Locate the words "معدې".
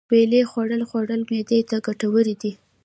1.29-1.59